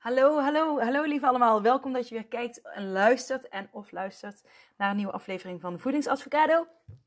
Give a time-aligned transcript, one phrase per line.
[0.00, 1.62] Hallo, hallo, hallo lieve allemaal.
[1.62, 4.42] Welkom dat je weer kijkt en luistert en of luistert
[4.76, 6.66] naar een nieuwe aflevering van Voedingsadvocado.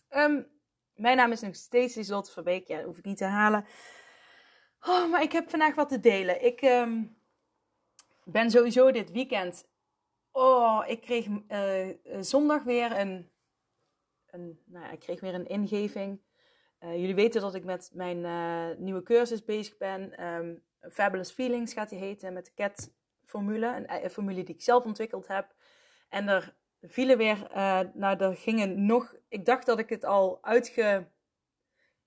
[0.10, 0.48] Um,
[0.96, 3.66] mijn naam is nog steeds Lieslot Verbeek, ja, dat hoef ik niet te halen.
[4.82, 6.46] Oh, maar ik heb vandaag wat te delen.
[6.46, 7.18] Ik um,
[8.24, 9.68] ben sowieso dit weekend...
[10.32, 11.88] Oh, ik kreeg uh,
[12.20, 13.30] zondag weer een...
[14.26, 16.22] een nou ja, ik kreeg weer een ingeving.
[16.80, 20.26] Uh, jullie weten dat ik met mijn nieuwe cursus bezig ben...
[20.26, 23.86] Um, Fabulous Feelings gaat die heten, met de CAT-formule.
[23.88, 25.56] Een, formule die ik zelf ontwikkeld heb.
[26.10, 30.38] En er vielen weer, uh, nou, er gingen nog, ik dacht dat ik het al
[30.42, 31.08] uitge,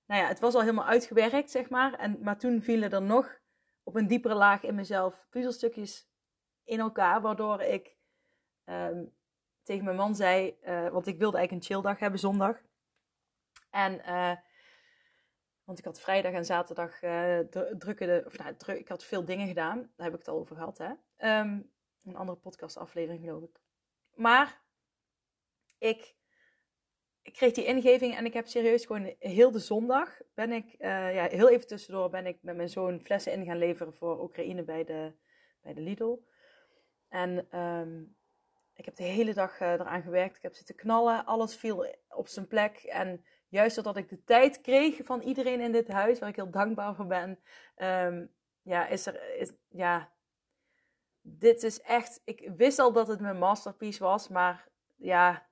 [0.06, 1.94] nou ja, het was al helemaal uitgewerkt, zeg maar.
[1.94, 3.38] En, maar toen vielen er nog
[3.82, 6.08] op een diepere laag in mezelf puzzelstukjes
[6.64, 7.96] in elkaar, waardoor ik
[8.64, 9.14] um,
[9.62, 12.62] tegen mijn man zei, uh, want ik wilde eigenlijk een chilldag hebben zondag.
[13.70, 14.32] En uh,
[15.66, 17.38] want ik had vrijdag en zaterdag uh,
[17.78, 19.78] drukken of nou, ik had veel dingen gedaan.
[19.96, 20.90] Daar heb ik het al over gehad, hè.
[21.40, 21.72] Um,
[22.04, 23.60] een andere podcastaflevering, geloof ik.
[24.14, 24.62] Maar
[25.78, 26.14] ik,
[27.22, 31.14] ik kreeg die ingeving en ik heb serieus gewoon heel de zondag ben ik, uh,
[31.14, 34.62] ja, heel even tussendoor ben ik met mijn zoon flessen in gaan leveren voor Oekraïne
[34.62, 35.12] bij de,
[35.60, 36.18] bij de Lidl.
[37.08, 38.16] En um,
[38.74, 40.36] ik heb de hele dag uh, eraan gewerkt.
[40.36, 41.24] Ik heb zitten knallen.
[41.24, 42.76] Alles viel op zijn plek.
[42.76, 46.50] En juist doordat ik de tijd kreeg van iedereen in dit huis, waar ik heel
[46.50, 47.38] dankbaar voor ben,
[47.76, 50.12] um, ja, is er, is, ja,
[51.20, 55.46] dit is echt, ik wist al dat het mijn masterpiece was, maar ja,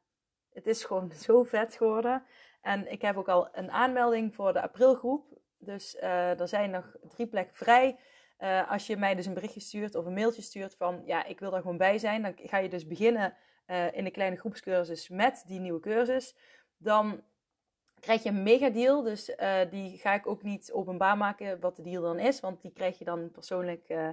[0.53, 2.25] het is gewoon zo vet geworden.
[2.61, 5.25] En ik heb ook al een aanmelding voor de aprilgroep.
[5.59, 7.99] Dus uh, er zijn nog drie plekken vrij.
[8.39, 11.41] Uh, als je mij dus een berichtje stuurt of een mailtje stuurt van ja, ik
[11.41, 13.37] wil daar gewoon bij zijn, dan ga je dus beginnen
[13.67, 16.37] uh, in de kleine groepscursus met die nieuwe cursus.
[16.77, 17.23] Dan
[18.05, 19.03] krijg je een mega deal.
[19.03, 22.63] Dus uh, die ga ik ook niet openbaar maken wat de deal dan is, want
[22.63, 24.09] die krijg je dan persoonlijk uh,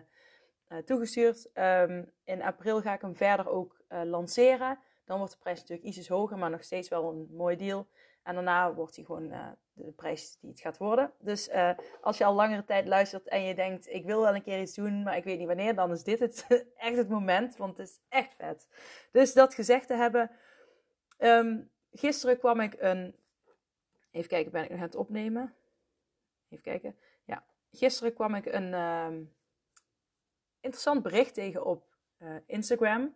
[0.69, 1.49] uh, toegestuurd.
[1.53, 4.79] Um, in april ga ik hem verder ook lanceren.
[5.05, 7.87] Dan wordt de prijs natuurlijk iets hoger, maar nog steeds wel een mooi deal.
[8.23, 9.33] En daarna wordt hij gewoon
[9.73, 11.11] de prijs die het gaat worden.
[11.19, 11.49] Dus
[12.01, 14.75] als je al langere tijd luistert en je denkt, ik wil wel een keer iets
[14.75, 16.45] doen, maar ik weet niet wanneer, dan is dit het,
[16.77, 18.67] echt het moment, want het is echt vet.
[19.11, 20.31] Dus dat gezegd te hebben.
[21.17, 23.15] Um, gisteren kwam ik een
[24.11, 25.55] Even kijken, ben ik nog aan het opnemen?
[26.49, 26.95] Even kijken.
[27.23, 29.27] Ja, gisteren kwam ik een uh,
[30.59, 33.15] interessant bericht tegen op uh, Instagram.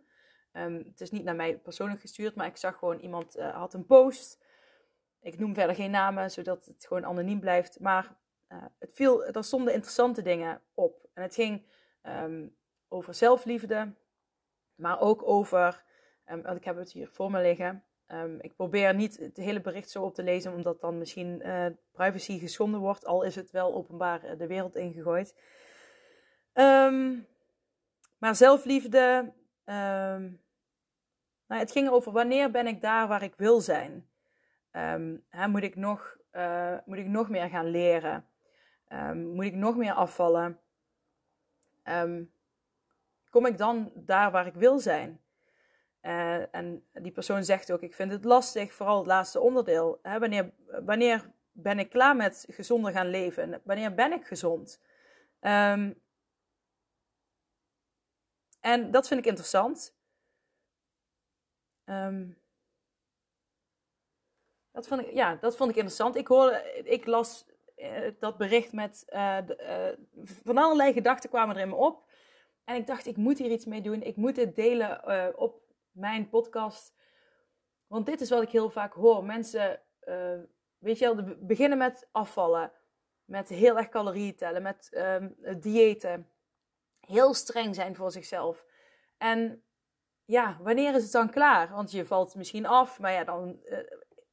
[0.53, 3.73] Um, het is niet naar mij persoonlijk gestuurd, maar ik zag gewoon iemand uh, had
[3.73, 4.43] een post.
[5.19, 7.79] Ik noem verder geen namen, zodat het gewoon anoniem blijft.
[7.79, 8.17] Maar
[8.49, 11.07] uh, het viel, er stonden interessante dingen op.
[11.13, 11.65] En het ging
[12.03, 12.55] um,
[12.87, 13.93] over zelfliefde,
[14.75, 15.83] maar ook over,
[16.25, 17.83] want ik heb het hier voor me liggen.
[18.07, 21.65] Um, ik probeer niet het hele bericht zo op te lezen, omdat dan misschien uh,
[21.91, 25.35] privacy geschonden wordt, al is het wel openbaar uh, de wereld ingegooid.
[26.53, 27.27] Um,
[28.17, 29.33] maar zelfliefde.
[29.65, 30.43] Um,
[31.47, 34.09] nou, het ging over wanneer ben ik daar waar ik wil zijn.
[35.29, 38.25] Hè, moet, ik nog, uh, moet ik nog meer gaan leren?
[39.13, 40.59] moet ik nog meer afvallen?
[43.29, 45.24] kom ik dan daar waar ik wil zijn?
[46.05, 49.99] Uh, en die persoon zegt ook: Ik vind het lastig, vooral het laatste onderdeel.
[50.01, 53.61] Hè, wanneer, wanneer ben ik klaar met gezonder gaan leven?
[53.63, 54.81] Wanneer ben ik gezond?
[55.41, 56.01] Um,
[58.59, 59.95] en dat vind ik interessant.
[61.85, 62.37] Um,
[64.71, 66.15] dat, vond ik, ja, dat vond ik interessant.
[66.15, 67.45] Ik, hoorde, ik las
[67.77, 69.97] uh, dat bericht met de,
[70.43, 72.09] van allerlei gedachten kwamen er in me op.
[72.63, 74.01] En ik dacht, ik moet hier iets mee doen.
[74.01, 75.63] Ik moet dit delen op
[75.95, 76.93] mijn podcast.
[77.87, 79.23] Want dit is wat ik heel vaak hoor.
[79.23, 80.39] Mensen, uh,
[80.77, 82.71] weet je wel, beginnen met afvallen.
[83.25, 84.61] Met heel erg calorieën tellen.
[84.61, 86.29] Met um, diëten.
[86.99, 88.65] Heel streng zijn voor zichzelf.
[89.17, 89.63] En
[90.25, 91.71] ja, wanneer is het dan klaar?
[91.71, 92.99] Want je valt misschien af.
[92.99, 93.59] Maar ja, dan...
[93.63, 93.77] Uh,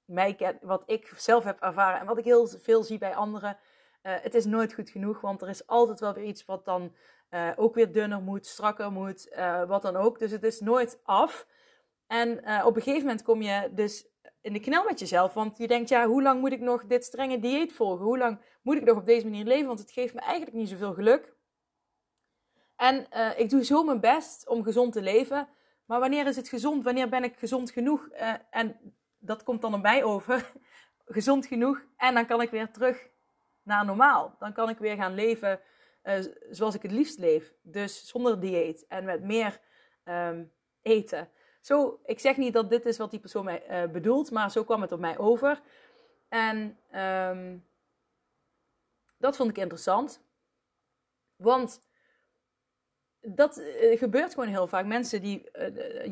[0.04, 3.58] mij, wat ik zelf heb ervaren en wat ik heel veel zie bij anderen.
[4.02, 6.96] Uh, het is nooit goed genoeg, want er is altijd wel weer iets wat dan
[7.34, 10.18] uh, ook weer dunner moet, strakker moet, uh, wat dan ook.
[10.18, 11.46] Dus het is nooit af.
[12.06, 14.06] En uh, op een gegeven moment kom je dus
[14.40, 15.34] in de knel met jezelf.
[15.34, 18.04] Want je denkt, ja, hoe lang moet ik nog dit strenge dieet volgen?
[18.04, 19.66] Hoe lang moet ik nog op deze manier leven?
[19.66, 21.32] Want het geeft me eigenlijk niet zoveel geluk.
[22.76, 23.06] En
[23.36, 25.48] ik doe zo mijn best om gezond te leven.
[25.84, 26.84] Maar wanneer is het gezond?
[26.84, 28.08] Wanneer ben ik gezond genoeg?
[28.50, 30.52] En dat komt dan erbij over.
[31.06, 31.84] gezond genoeg.
[31.96, 33.08] En dan kan ik weer terug
[33.62, 34.36] naar normaal.
[34.38, 35.60] Dan kan ik weer gaan leven
[36.04, 37.54] uh, zoals ik het liefst leef.
[37.62, 39.60] Dus zonder dieet en met meer
[40.04, 40.52] um,
[40.82, 41.28] eten.
[41.60, 44.64] Zo, ik zeg niet dat dit is wat die persoon mij uh, bedoelt, maar zo
[44.64, 45.60] kwam het op mij over.
[46.28, 47.66] En um,
[49.18, 50.24] dat vond ik interessant.
[51.36, 51.80] Want
[53.20, 54.86] dat uh, gebeurt gewoon heel vaak.
[54.86, 55.50] Mensen die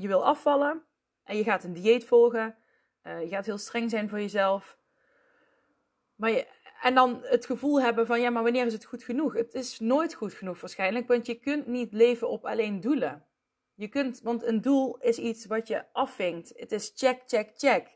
[0.00, 0.82] je wil afvallen
[1.24, 2.56] en je gaat een dieet volgen.
[3.02, 4.78] je gaat heel streng zijn voor jezelf.
[6.14, 6.46] Maar je,
[6.80, 9.34] en dan het gevoel hebben van ja, maar wanneer is het goed genoeg?
[9.34, 13.24] Het is nooit goed genoeg waarschijnlijk, want je kunt niet leven op alleen doelen.
[13.74, 16.52] Je kunt, want een doel is iets wat je afvinkt.
[16.56, 17.88] Het is check, check, check.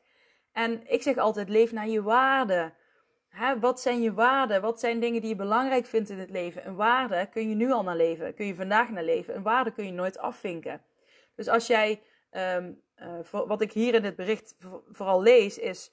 [0.52, 2.74] En ik zeg altijd, leef naar je waarden.
[3.60, 4.60] Wat zijn je waarden?
[4.60, 6.66] Wat zijn dingen die je belangrijk vindt in het leven?
[6.66, 8.34] Een waarde kun je nu al naar leven.
[8.34, 9.36] Kun je vandaag naar leven.
[9.36, 10.82] Een waarde kun je nooit afvinken.
[11.34, 14.56] Dus als jij, um, uh, wat ik hier in dit bericht
[14.90, 15.92] vooral lees, is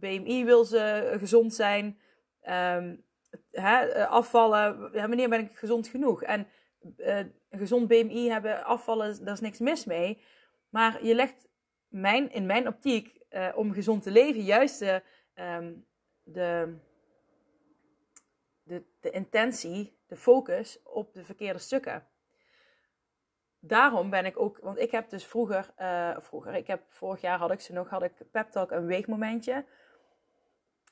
[0.00, 1.98] BMI wil ze gezond zijn.
[2.42, 3.04] Um,
[3.50, 4.92] hè, afvallen.
[4.92, 6.22] Wanneer ben ik gezond genoeg?
[6.22, 6.48] En
[6.96, 7.20] uh,
[7.50, 10.22] gezond BMI hebben, afvallen, daar is niks mis mee.
[10.68, 11.48] Maar je legt
[11.88, 13.16] mijn, in mijn optiek,
[13.54, 15.02] om gezond te leven, juist de,
[15.34, 15.86] um,
[16.22, 16.76] de,
[18.62, 22.06] de, de intentie, de focus op de verkeerde stukken.
[23.60, 27.38] Daarom ben ik ook, want ik heb dus vroeger, uh, vroeger, ik heb vorig jaar
[27.38, 29.64] had ik ze nog, had ik Pep Talk een weegmomentje.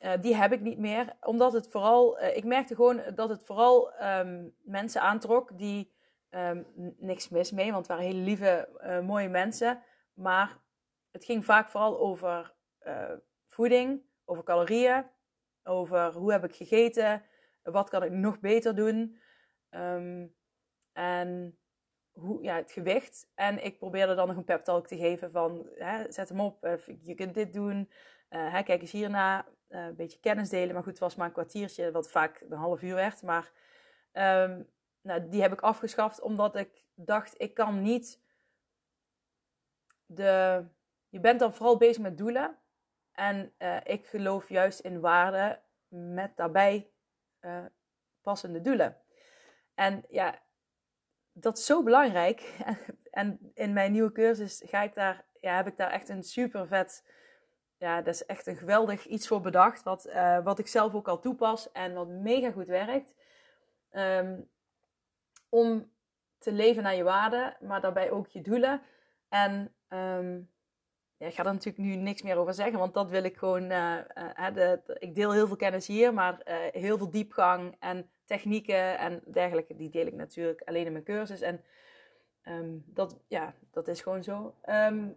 [0.00, 3.44] Uh, die heb ik niet meer, omdat het vooral, uh, ik merkte gewoon dat het
[3.44, 5.92] vooral um, mensen aantrok die
[6.30, 6.66] um,
[6.98, 8.68] niks mis mee, want het waren hele lieve,
[9.04, 9.82] mooie mensen.
[10.14, 10.58] Maar
[11.10, 12.54] het ging vaak vooral over
[13.46, 15.04] voeding, over calorieën,
[15.64, 17.22] over hoe heb ik gegeten,
[17.62, 19.18] wat kan ik nog beter doen.
[19.70, 20.34] Um,
[20.92, 21.58] en
[22.20, 23.30] hoe, ja, het gewicht.
[23.34, 26.78] En ik probeerde dan nog een pep talk te geven van, hè, zet hem op,
[27.02, 27.90] je kunt dit doen,
[28.30, 29.46] uh, hè, kijk eens hierna.
[29.68, 30.74] Uh, een beetje kennis delen.
[30.74, 33.22] Maar goed, het was maar een kwartiertje, wat vaak een half uur werd.
[33.22, 33.52] Maar
[34.12, 34.70] um,
[35.00, 38.22] nou, die heb ik afgeschaft omdat ik dacht, ik kan niet
[40.06, 40.64] de...
[41.08, 42.58] Je bent dan vooral bezig met doelen.
[43.12, 43.54] En
[43.84, 46.90] ik geloof juist in waarden met daarbij
[48.20, 49.00] passende doelen.
[49.74, 50.42] En ja,
[51.38, 52.54] dat is zo belangrijk.
[53.10, 56.66] en in mijn nieuwe cursus ga ik daar, ja, heb ik daar echt een super
[56.66, 57.02] vet
[57.78, 59.82] ja, dat is echt een geweldig iets voor bedacht.
[59.82, 63.14] Wat, uh, wat ik zelf ook al toepas en wat mega goed werkt.
[63.90, 64.48] Um,
[65.48, 65.92] om
[66.38, 68.82] te leven naar je waarden, maar daarbij ook je doelen.
[69.28, 70.50] En um,
[71.18, 73.68] ja, ik ga er natuurlijk nu niks meer over zeggen, want dat wil ik gewoon.
[73.68, 74.04] De,
[74.54, 76.40] de, ik deel heel veel kennis hier, maar
[76.72, 81.40] heel veel diepgang en technieken en dergelijke, die deel ik natuurlijk alleen in mijn cursus.
[81.40, 81.64] En
[82.48, 84.54] um, dat, ja, dat is gewoon zo.
[84.68, 85.16] Um,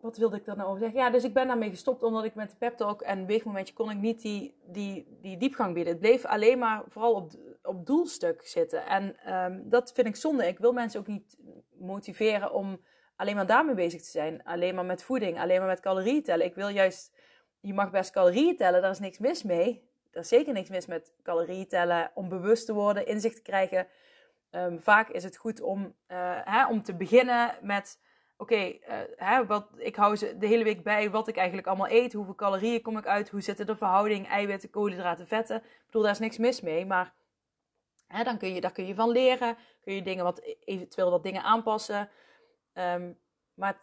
[0.00, 1.00] wat wilde ik daar nou over zeggen?
[1.00, 3.90] Ja, dus ik ben daarmee gestopt omdat ik met de pep talk en weegmomentje kon
[3.90, 5.92] ik niet die, die, die diepgang bieden.
[5.92, 7.32] Het bleef alleen maar vooral op,
[7.62, 8.86] op doelstuk zitten.
[8.86, 10.46] En um, dat vind ik zonde.
[10.46, 11.38] Ik wil mensen ook niet
[11.78, 12.80] motiveren om
[13.22, 14.44] alleen maar daarmee bezig te zijn.
[14.44, 16.46] Alleen maar met voeding, alleen maar met calorieën tellen.
[16.46, 17.12] Ik wil juist,
[17.60, 19.90] je mag best calorieën tellen, daar is niks mis mee.
[20.10, 23.86] Er is zeker niks mis met calorieën tellen, om bewust te worden, inzicht te krijgen.
[24.50, 28.00] Um, vaak is het goed om, uh, hè, om te beginnen met
[28.36, 28.78] oké,
[29.18, 32.12] uh, wat ik hou ze de hele week bij wat ik eigenlijk allemaal eet.
[32.12, 33.28] Hoeveel calorieën kom ik uit?
[33.28, 35.56] Hoe zitten de verhouding eiwitten, koolhydraten, vetten?
[35.56, 36.86] Ik bedoel, daar is niks mis mee.
[36.86, 37.12] Maar
[38.06, 39.56] hè, dan kun je, daar kun je van leren.
[39.80, 42.08] Kun je dingen wat, eventueel wat dingen aanpassen.
[42.74, 43.18] Um,
[43.54, 43.80] maar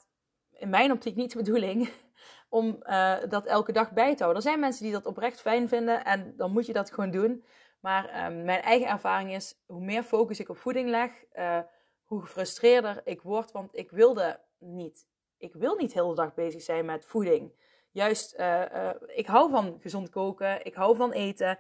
[0.52, 1.90] in mijn optiek niet de bedoeling
[2.50, 4.44] om uh, dat elke dag bij te houden.
[4.44, 7.44] Er zijn mensen die dat oprecht fijn vinden en dan moet je dat gewoon doen.
[7.80, 11.60] Maar um, mijn eigen ervaring is, hoe meer focus ik op voeding leg, uh,
[12.06, 13.52] hoe gefrustreerder ik word.
[13.52, 15.08] Want ik wilde niet.
[15.38, 17.52] Ik wil niet heel de dag bezig zijn met voeding.
[17.92, 21.60] Juist, uh, ik hou van gezond koken, ik hou van eten.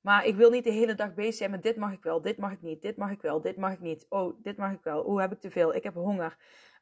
[0.00, 2.36] Maar ik wil niet de hele dag bezig zijn met dit mag ik wel, dit
[2.36, 4.06] mag ik niet, dit mag ik wel, dit mag ik niet.
[4.08, 5.08] Oh, dit mag ik wel.
[5.08, 5.74] Oeh, heb ik te veel?
[5.74, 6.36] Ik heb honger.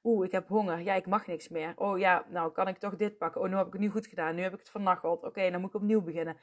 [0.05, 0.81] Oeh, ik heb honger.
[0.81, 1.73] Ja, ik mag niks meer.
[1.77, 3.41] Oh ja, nou kan ik toch dit pakken.
[3.41, 4.35] Oh, nu heb ik het nu goed gedaan.
[4.35, 5.23] Nu heb ik het vernacheld.
[5.23, 6.37] Oké, dan moet ik opnieuw beginnen.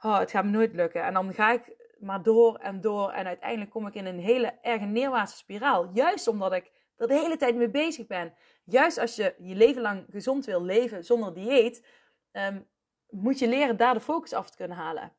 [0.00, 1.02] Oh, het gaat me nooit lukken.
[1.04, 3.10] En dan ga ik maar door en door.
[3.10, 5.90] En uiteindelijk kom ik in een hele erge neerwaartse spiraal.
[5.92, 8.34] Juist omdat ik er de hele tijd mee bezig ben.
[8.64, 11.86] Juist als je je leven lang gezond wil leven zonder dieet,
[12.32, 12.66] um,
[13.08, 15.12] moet je leren daar de focus af te kunnen halen.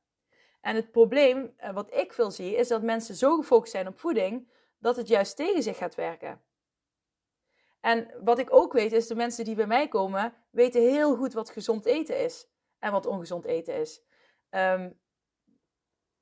[0.62, 4.00] En het probleem, uh, wat ik veel zie, is dat mensen zo gefocust zijn op
[4.00, 6.42] voeding, dat het juist tegen zich gaat werken.
[7.82, 11.34] En wat ik ook weet is, de mensen die bij mij komen, weten heel goed
[11.34, 12.48] wat gezond eten is.
[12.80, 14.02] En wat ongezond eten is.
[14.50, 14.90] Ehm,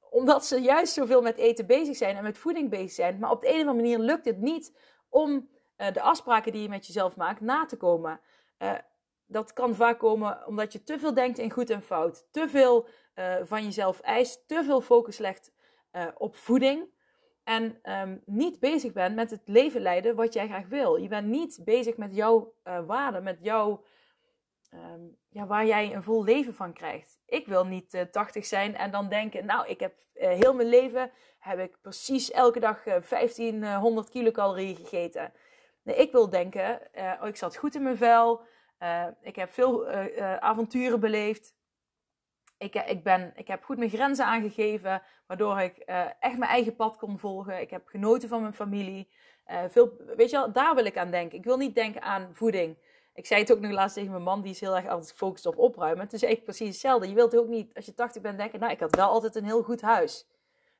[0.09, 3.19] omdat ze juist zoveel met eten bezig zijn en met voeding bezig zijn.
[3.19, 4.77] Maar op de een of andere manier lukt het niet
[5.09, 8.19] om uh, de afspraken die je met jezelf maakt na te komen.
[8.59, 8.73] Uh,
[9.25, 12.27] dat kan vaak komen omdat je te veel denkt in goed en fout.
[12.31, 14.47] Te veel uh, van jezelf eist.
[14.47, 15.53] Te veel focus legt
[16.17, 16.93] op voeding.
[17.43, 20.95] En um, niet bezig bent met het leven leiden wat jij graag wil.
[20.95, 23.83] Je bent niet bezig met jouw waarden, met jouw
[24.75, 27.19] um, ja, waar jij een vol leven van krijgt.
[27.25, 30.69] Ik wil niet uh, eh, 80 zijn en dan denken, nou, ik heb heel mijn
[30.69, 35.33] leven, heb ik precies elke dag uh, 1500 kilocalorieën gegeten.
[35.83, 36.81] Nee, ik wil denken,
[37.21, 38.41] oh, ik zat goed in mijn vel,
[39.21, 39.87] ik heb veel
[40.39, 41.55] avonturen beleefd.
[42.57, 45.77] Ik, ik, ben, ik heb goed mijn grenzen aangegeven, waardoor ik
[46.19, 47.61] echt mijn eigen pad kon volgen.
[47.61, 49.09] Ik heb genoten van mijn familie.
[49.69, 51.37] veel, weet je wel, daar wil ik aan denken.
[51.37, 52.77] Ik wil niet denken aan voeding.
[53.15, 55.45] Ik zei het ook nog laatst tegen mijn man, die is heel erg altijd gefocust
[55.45, 56.03] op opruimen.
[56.03, 57.07] Het is echt precies hetzelfde.
[57.07, 59.45] Je wilt ook niet, als je 80 bent, denken, nou, ik had wel altijd een
[59.45, 60.27] heel goed huis.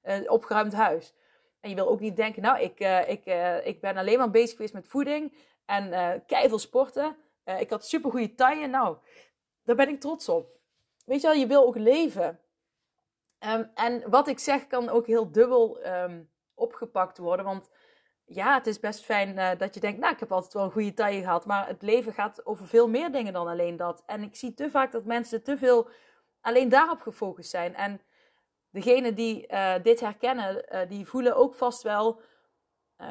[0.02, 1.14] Een opgeruimd huis.
[1.62, 3.26] En je wil ook niet denken, nou, ik, ik,
[3.66, 5.34] ik ben alleen maar bezig geweest met voeding
[5.66, 5.88] en
[6.44, 7.16] uh, sporten.
[7.60, 8.68] ik had super goede taille.
[8.68, 8.98] Nou,
[9.64, 10.55] daar ben ik trots op.
[11.06, 12.40] Weet je wel, je wil ook leven.
[13.40, 17.46] Um, en wat ik zeg kan ook heel dubbel um, opgepakt worden.
[17.46, 17.70] Want
[18.26, 20.72] ja, het is best fijn uh, dat je denkt, nou, ik heb altijd wel een
[20.72, 21.46] goede taille gehad.
[21.46, 24.04] Maar het leven gaat over veel meer dingen dan alleen dat.
[24.06, 25.90] En ik zie te vaak dat mensen te veel
[26.42, 27.76] alleen daarop gefocust zijn.
[27.76, 28.02] En
[28.70, 32.22] degenen die uh, dit herkennen, uh, die voelen ook vast wel,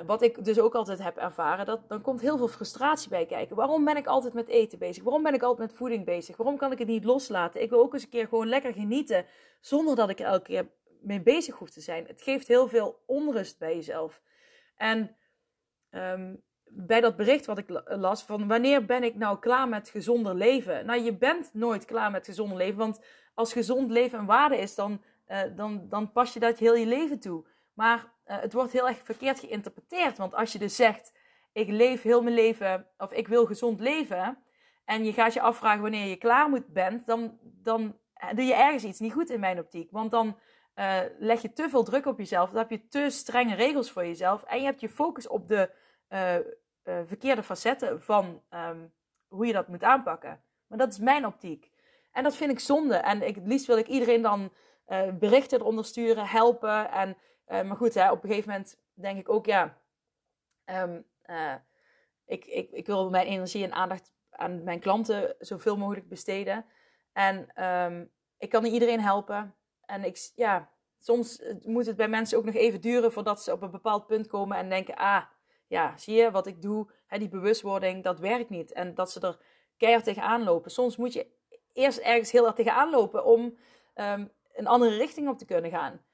[0.07, 3.57] wat ik dus ook altijd heb ervaren, dat dan komt heel veel frustratie bij kijken.
[3.57, 5.03] Waarom ben ik altijd met eten bezig?
[5.03, 6.37] Waarom ben ik altijd met voeding bezig?
[6.37, 7.63] Waarom kan ik het niet loslaten?
[7.63, 9.27] Ik wil ook eens een keer gewoon lekker genieten,
[9.61, 12.07] zonder dat ik er elke keer mee bezig hoef te zijn.
[12.07, 14.23] Het geeft heel veel onrust bij jezelf.
[14.77, 15.17] En
[15.91, 20.35] um, bij dat bericht wat ik las van wanneer ben ik nou klaar met gezonder
[20.35, 20.87] leven?
[20.87, 23.01] Nou, je bent nooit klaar met gezonder leven, want
[23.35, 26.87] als gezond leven een waarde is, dan, uh, dan, dan pas je dat heel je
[26.87, 27.45] leven toe.
[27.73, 31.13] Maar uh, het wordt heel erg verkeerd geïnterpreteerd, want als je dus zegt,
[31.53, 34.39] ik leef heel mijn leven, of ik wil gezond leven,
[34.85, 37.99] en je gaat je afvragen wanneer je klaar moet bent, dan, dan
[38.35, 39.91] doe je ergens iets niet goed in mijn optiek.
[39.91, 40.39] Want dan
[40.77, 42.51] uh, leg je te veel druk op jezelf.
[42.51, 44.43] Dan heb je te strenge regels voor jezelf.
[44.43, 45.71] En je hebt je focus op de
[46.83, 48.93] verkeerde facetten van um,
[49.29, 50.41] hoe je dat moet aanpakken.
[50.67, 51.71] Maar dat is mijn optiek.
[52.13, 52.97] En dat vind ik zonde.
[52.97, 54.53] En ik, het liefst wil ik iedereen dan
[55.19, 56.91] berichten eronder sturen, helpen.
[56.91, 57.17] En,
[57.47, 59.79] maar goed, hè, op een gegeven moment denk ik ook, ja,
[60.65, 61.07] um,
[62.27, 66.65] ik, ik, ik wil mijn energie en aandacht aan mijn klanten zoveel mogelijk besteden.
[67.13, 69.55] En um, ik kan niet iedereen helpen.
[69.87, 73.53] En ik, ja, soms eh, moet het bij mensen ook nog even duren voordat ze
[73.53, 75.23] op een bepaald punt komen en denken: ah,
[75.67, 76.91] ja, zie je wat ik doe?
[77.07, 78.73] Hè, die bewustwording, dat werkt niet.
[78.73, 79.39] En dat ze er
[79.77, 80.71] keihard tegenaan lopen.
[80.71, 81.27] Soms moet je
[81.73, 83.59] eerst ergens heel hard tegenaan lopen om
[83.95, 86.05] um, een andere richting op te kunnen gaan.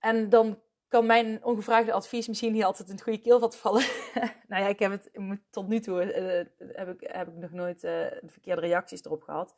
[0.00, 3.84] En dan kan mijn ongevraagde advies misschien niet altijd in het goede keelvat vallen.
[4.48, 5.10] nou ja, ik heb het
[5.50, 9.54] tot nu toe uh, heb ik, heb ik nog nooit uh, verkeerde reacties erop gehad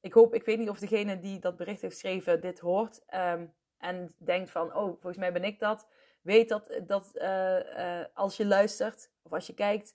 [0.00, 3.52] ik hoop, ik weet niet of degene die dat bericht heeft geschreven dit hoort um,
[3.78, 5.88] en denkt van, oh, volgens mij ben ik dat.
[6.20, 9.94] Weet dat, dat uh, als je luistert of als je kijkt,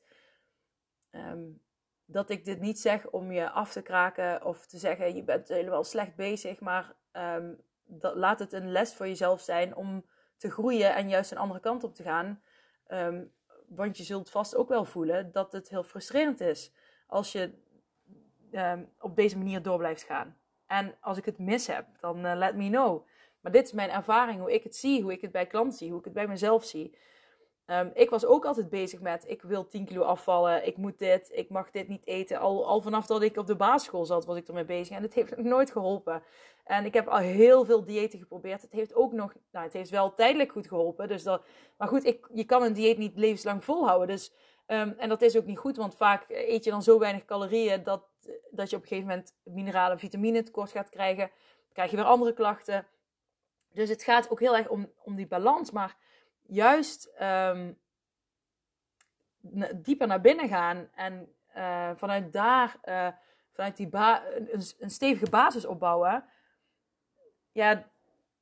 [1.12, 1.62] um,
[2.06, 5.48] dat ik dit niet zeg om je af te kraken of te zeggen, je bent
[5.48, 10.06] helemaal slecht bezig, maar um, dat, laat het een les voor jezelf zijn om
[10.38, 12.42] te groeien en juist een andere kant op te gaan.
[13.68, 16.74] want je zult vast ook wel voelen dat het heel frustrerend is
[17.08, 17.54] als je
[18.52, 20.38] um, op deze manier door blijft gaan.
[20.68, 23.08] En als ik het mis heb, dan uh, let me know.
[23.40, 25.90] Maar dit is mijn ervaring, hoe ik het zie, hoe ik het bij klanten zie,
[25.90, 26.98] hoe ik het bij mezelf zie.
[27.68, 31.30] Um, ik was ook altijd bezig met, ik wil 10 kilo afvallen, ik moet dit,
[31.34, 32.40] ik mag dit niet eten.
[32.40, 34.96] Al, al vanaf dat ik op de basisschool zat, was ik ermee bezig.
[34.96, 36.24] En het heeft nooit geholpen.
[36.64, 38.62] En ik heb al heel veel diëten geprobeerd.
[38.62, 41.08] Het heeft ook nog, nou het heeft wel tijdelijk goed geholpen.
[41.08, 41.44] Dus dat,
[41.78, 44.08] maar goed, ik, je kan een dieet niet levenslang volhouden.
[44.08, 44.34] Dus,
[44.68, 47.84] um, en dat is ook niet goed, want vaak eet je dan zo weinig calorieën
[47.84, 48.12] dat
[48.52, 51.28] dat je op een gegeven moment mineralen en vitamine tekort gaat krijgen.
[51.28, 52.88] Dan krijg je weer andere klachten.
[53.74, 55.72] Dus het gaat ook heel erg om, om die balans.
[55.72, 55.98] Maar
[56.46, 57.80] juist um,
[59.76, 63.08] dieper naar binnen gaan en uh, vanuit daar, uh,
[63.52, 63.90] vanuit die
[64.80, 66.26] een, stevige basis opbouwen.
[67.52, 67.92] Ja,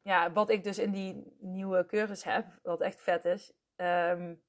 [0.01, 3.53] ja, wat ik dus in die nieuwe cursus heb, wat echt vet is.
[3.75, 4.43] Um,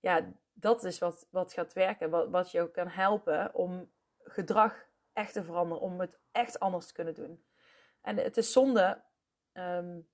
[0.00, 2.10] ja, dat is wat, wat gaat werken.
[2.10, 3.92] Wat, wat je ook kan helpen om
[4.22, 7.44] gedrag echt te veranderen, om het echt anders te kunnen doen.
[8.00, 9.02] En het is zonde.
[9.52, 10.08] Um,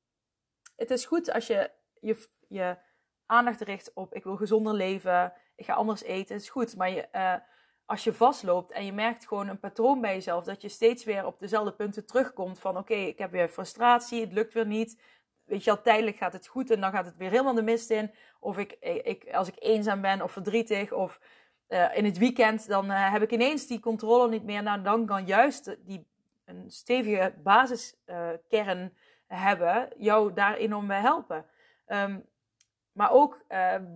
[0.77, 1.71] het is goed als je
[2.05, 2.77] je, je
[3.27, 6.77] aandacht te richten op ik wil gezonder leven, ik ga anders eten, is goed.
[6.77, 7.35] Maar je, uh,
[7.85, 11.27] als je vastloopt en je merkt gewoon een patroon bij jezelf, dat je steeds weer
[11.27, 15.01] op dezelfde punten terugkomt van oké, ik heb weer frustratie, het lukt weer niet.
[15.45, 17.91] Weet je al, tijdelijk gaat het goed en dan gaat het weer helemaal de mist
[17.91, 18.15] in.
[18.41, 21.21] Of ik, ik, als ik eenzaam ben of verdrietig of
[21.69, 24.63] uh, in het weekend, dan uh, heb ik ineens die controle niet meer.
[24.63, 26.07] Nou, dan kan juist die
[26.45, 28.97] een stevige basiskern
[29.27, 31.47] hebben jou daar enorm bij helpen.
[31.87, 32.27] Um,
[32.93, 33.45] maar ook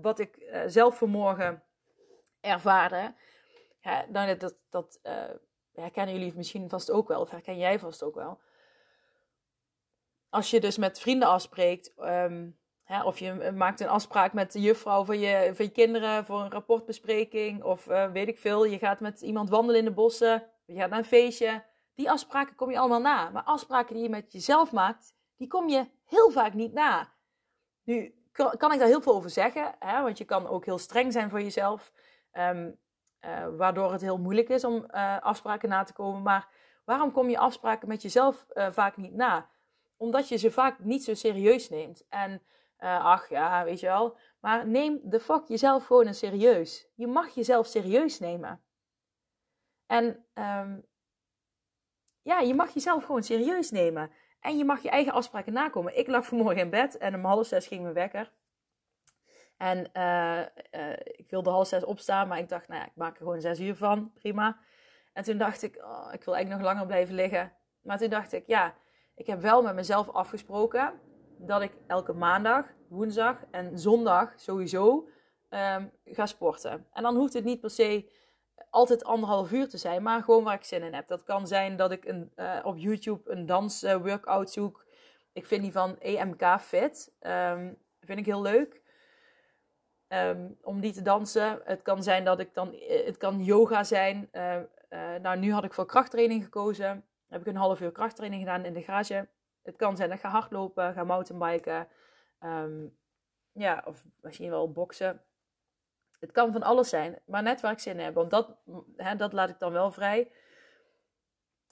[0.02, 1.62] wat ik zelf vanmorgen
[2.40, 3.14] ervaarde,
[3.80, 5.00] ja, nou, dat, dat
[5.73, 8.40] herkennen jullie misschien vast ook wel, of herken jij vast ook wel.
[10.28, 11.92] Als je dus met vrienden afspreekt,
[12.88, 16.40] Hè, of je maakt een afspraak met de juffrouw van je, van je kinderen voor
[16.40, 17.62] een rapportbespreking.
[17.62, 20.47] Of weet ik veel, je gaat met iemand wandelen in de bossen.
[20.64, 21.64] Je gaat naar een feestje.
[21.95, 23.30] Die afspraken kom je allemaal na.
[23.30, 27.12] Maar afspraken die je met jezelf maakt, die kom je heel vaak niet na.
[27.88, 29.75] Nu kan ik daar heel veel over zeggen.
[29.78, 31.92] Hè, want je kan ook heel streng zijn voor jezelf.
[32.33, 32.78] Um,
[33.21, 36.23] uh, waardoor het heel moeilijk is om uh, afspraken na te komen.
[36.23, 36.49] Maar
[36.85, 39.49] waarom kom je afspraken met jezelf vaak niet na?
[39.97, 42.04] Omdat je ze vaak niet zo serieus neemt.
[42.09, 42.42] En
[42.78, 44.16] ach ja, weet je wel.
[44.40, 46.88] Maar neem de fuck jezelf gewoon serieus.
[46.95, 48.62] Je mag jezelf serieus nemen.
[49.87, 50.87] En um,
[52.23, 54.11] ja, je mag jezelf gewoon serieus nemen.
[54.40, 55.99] En je mag je eigen afspraken nakomen.
[55.99, 58.33] Ik lag vanmorgen in bed en om half zes ging mijn wekker.
[59.57, 60.38] En uh,
[60.80, 63.40] uh, ik wilde half zes opstaan, maar ik dacht, nou ja, ik maak er gewoon
[63.40, 64.12] zes uur van.
[64.14, 64.59] Prima.
[65.12, 67.52] En toen dacht ik, oh, ik wil eigenlijk nog langer blijven liggen.
[67.83, 68.75] Maar toen dacht ik, ja,
[69.14, 71.00] ik heb wel met mezelf afgesproken
[71.38, 75.09] dat ik elke maandag, woensdag en zondag sowieso
[75.50, 76.87] um, ga sporten.
[76.92, 78.11] En dan hoeft het niet per se
[78.71, 81.09] altijd anderhalf uur te zijn, maar gewoon waar ik zin in heb.
[81.09, 84.87] Dat kan zijn dat ik een, uh, op YouTube een dansworkout zoek.
[85.33, 87.12] Ik vind die van EMK Fit.
[87.21, 88.83] Um, vind ik heel leuk.
[90.09, 91.61] Um, om die te dansen.
[91.65, 92.73] Het kan zijn dat ik dan.
[92.75, 94.29] Eh, het kan yoga zijn.
[94.33, 94.57] Uh,
[95.23, 97.05] nou, nu had ik voor krachttraining gekozen.
[97.29, 99.29] Heb ik een half uur krachttraining gedaan in de garage.
[99.62, 101.88] Het kan zijn dat ik ga hardlopen, ga mountainbiken.
[103.53, 105.23] Ja, of misschien wel boksen.
[106.18, 108.14] Het kan van alles zijn, maar net waar ik zin in heb.
[108.14, 108.57] Want dat,
[108.96, 110.31] hè, dat laat ik dan wel vrij.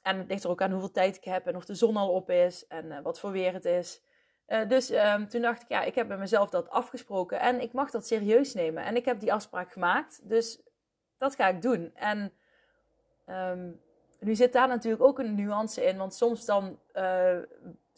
[0.02, 2.10] En het ligt er ook aan hoeveel tijd ik heb en of de zon al
[2.12, 4.02] op is en uh, wat voor weer het is.
[4.48, 7.72] Uh, dus um, toen dacht ik, ja, ik heb met mezelf dat afgesproken en ik
[7.72, 8.84] mag dat serieus nemen.
[8.84, 10.62] En ik heb die afspraak gemaakt, dus
[11.18, 11.94] dat ga ik doen.
[11.94, 12.32] En
[13.26, 13.80] um,
[14.20, 17.38] nu zit daar natuurlijk ook een nuance in, want soms dan uh,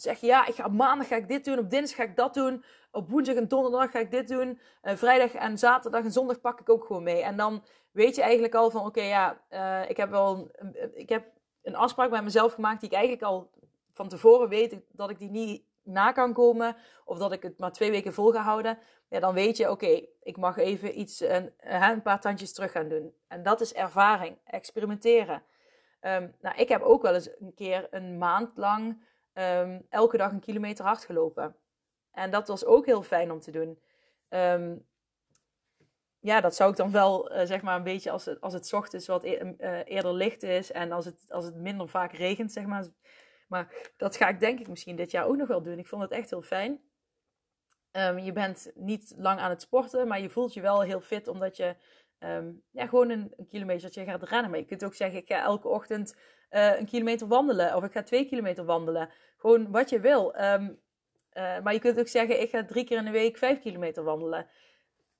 [0.03, 2.35] zeg ja, ik ga op maandag ga ik dit doen, op dinsdag ga ik dat
[2.35, 6.41] doen, op woensdag en donderdag ga ik dit doen, uh, vrijdag en zaterdag en zondag
[6.41, 7.23] pak ik ook gewoon mee.
[7.23, 11.09] En dan weet je eigenlijk al van oké, ja, uh, ik heb wel een, ik
[11.09, 11.27] heb
[11.63, 13.51] een afspraak bij mezelf gemaakt die ik eigenlijk al
[13.93, 17.73] van tevoren weet dat ik die niet na kan komen of dat ik het maar
[17.73, 18.79] twee weken vol ga houden.
[19.09, 22.89] Ja, dan weet je oké, ik mag even iets, een, een paar tandjes terug gaan
[22.89, 23.15] doen.
[23.29, 25.43] En dat is ervaring, experimenteren.
[26.01, 29.03] Um, nou, ik heb ook wel eens een keer een maand lang
[29.39, 31.57] um, elke dag een kilometer hard gelopen.
[32.11, 33.79] En dat was ook heel fijn om te doen.
[34.29, 34.87] Um,
[36.21, 38.73] ja, dat zou ik dan wel, uh, zeg maar, een beetje als het, als het
[38.73, 42.53] ochtends wat e uh, eerder licht is en als het, als het minder vaak regent,
[42.53, 42.87] zeg maar.
[43.49, 45.79] Maar dat ga ik denk ik misschien dit jaar ook nog wel doen.
[45.79, 46.81] Ik vond het echt heel fijn.
[47.93, 51.29] Um, je bent niet lang aan het sporten, maar je voelt je wel heel fit
[51.29, 51.77] omdat je
[52.71, 54.51] ja, gewoon een, een kilometertje gaat rennen.
[54.51, 56.17] Maar je kunt ook zeggen, ik ga elke ochtend
[56.51, 57.77] uh, een kilometer wandelen.
[57.77, 59.11] Of ik ga twee kilometer wandelen.
[59.37, 60.41] Gewoon wat je wil.
[60.41, 60.81] Um,
[61.33, 64.05] uh, maar je kunt ook zeggen, ik ga drie keer in de week vijf kilometer
[64.05, 64.47] wandelen.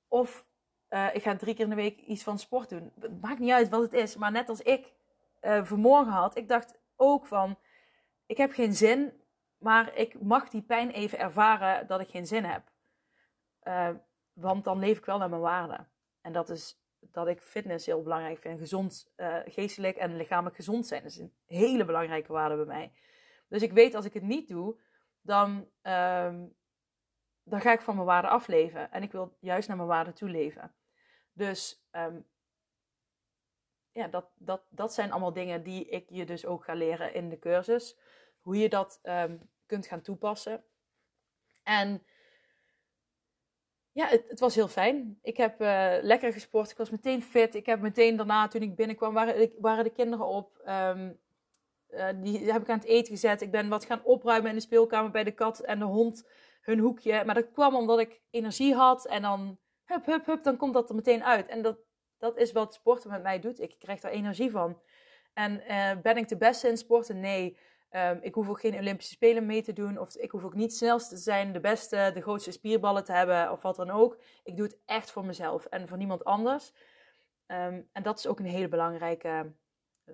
[0.07, 0.47] Of
[0.89, 2.91] uh, ik ga drie keer in de week iets van sport doen.
[2.99, 4.15] Het maakt niet uit wat het is.
[4.15, 4.93] Maar net als ik
[5.41, 7.57] vanmorgen had, ik dacht ook van,
[8.25, 9.13] ik heb geen zin.
[9.57, 12.63] Maar ik mag die pijn even ervaren dat ik geen zin heb.
[14.33, 15.85] want dan leef ik wel naar mijn waarde.
[16.21, 18.59] En dat is dat ik fitness heel belangrijk vind.
[18.59, 21.03] Gezond, uh, geestelijk en lichamelijk gezond zijn.
[21.03, 22.91] Dat is een hele belangrijke waarde bij mij.
[23.47, 24.79] Dus ik weet als ik het niet doe,
[25.21, 25.49] dan,
[25.81, 26.55] um,
[27.43, 28.91] dan ga ik van mijn waarde afleven.
[28.91, 30.73] En ik wil juist naar mijn waarde toe leven.
[31.33, 32.27] Dus um,
[33.91, 37.29] ja, dat, dat, dat zijn allemaal dingen die ik je dus ook ga leren in
[37.29, 37.97] de cursus.
[38.39, 40.63] Hoe je dat um, kunt gaan toepassen.
[41.63, 42.03] En
[43.91, 45.19] ja, het, het, was heel fijn.
[45.21, 46.71] Ik heb uh, lekker gesport.
[46.71, 47.55] Ik was meteen fit.
[47.55, 50.61] Ik heb meteen daarna, toen ik binnenkwam, waren, de kinderen op.
[50.67, 51.19] Um,
[51.89, 53.41] uh, die heb ik aan het eten gezet.
[53.41, 56.27] Ik ben wat gaan opruimen in de speelkamer bij de kat en de hond.
[56.61, 57.23] Hun hoekje.
[57.25, 59.05] Maar dat kwam omdat ik energie had.
[59.05, 61.47] En dan, hup, hup, hup, dan komt dat er meteen uit.
[61.47, 61.77] En dat,
[62.17, 63.59] dat is wat sporten met mij doet.
[63.59, 64.81] Ik krijg daar energie van.
[65.33, 67.19] En uh, ben ik de beste in sporten?
[67.19, 67.57] Nee.
[67.89, 69.97] Ehm, ik hoef ook geen Olympische Spelen mee te doen.
[69.97, 73.51] Of ik hoef ook niet snelst te zijn, de beste, de grootste spierballen te hebben
[73.51, 74.17] of wat dan ook.
[74.43, 76.73] Ik doe het echt voor mezelf en voor niemand anders.
[77.45, 79.51] Ehm, en dat is ook een hele belangrijke.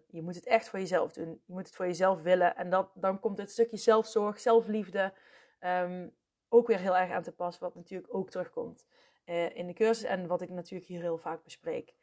[0.08, 1.42] Je moet het echt voor jezelf doen.
[1.46, 2.56] Je moet het voor jezelf willen.
[2.56, 5.14] En dat, dan komt het stukje zelfzorg, zelfliefde
[5.60, 6.16] um,
[6.50, 7.60] ook weer heel erg aan te pas.
[7.60, 8.86] Wat natuurlijk ook terugkomt
[9.26, 10.04] uh, in de cursus.
[10.04, 11.94] En wat ik natuurlijk hier heel vaak bespreek.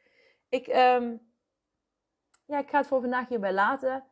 [0.49, 0.65] Ik,
[2.45, 4.03] ja, ik ga het voor vandaag hierbij laten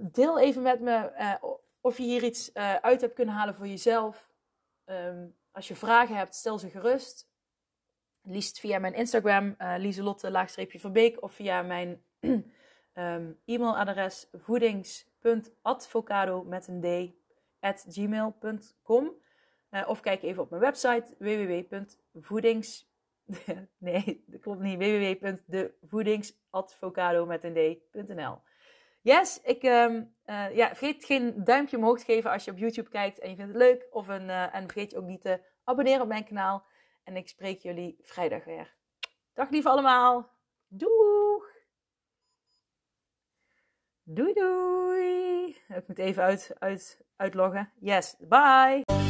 [0.00, 1.34] deel even met me uh,
[1.80, 4.30] of je hier iets uh, uit hebt kunnen halen voor jezelf.
[4.86, 7.28] Um, als je vragen hebt, stel ze gerust.
[8.22, 12.44] Liefst via mijn Instagram, uh, Lieselotte-Verbeek, of via mijn um,
[13.44, 16.86] e-mailadres voedings.advocado met een d
[17.60, 19.12] at gmail.com.
[19.86, 22.88] Of kijk even op mijn website www.voedings...
[23.78, 24.78] nee, dat klopt niet.
[24.78, 28.38] www.devoedingsadvocado met een d.nl
[29.02, 32.88] Yes, ik, um, uh, ja, vergeet geen duimpje omhoog te geven als je op YouTube
[32.88, 33.86] kijkt en je vindt het leuk.
[33.90, 36.66] Of een, uh, en vergeet je ook niet te abonneren op mijn kanaal.
[37.04, 38.74] En ik spreek jullie vrijdag weer.
[39.34, 40.30] Dag lieve allemaal.
[40.68, 41.48] Doeg!
[44.02, 45.56] Doei doei!
[45.68, 47.72] Ik moet even uit, uit, uitloggen.
[47.80, 49.09] Yes, bye!